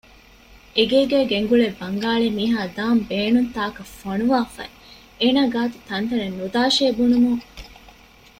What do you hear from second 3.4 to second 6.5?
ތާކަށް ފޮނުވާފައި އޭނަ ގާތުގައި ތަންތަނަށް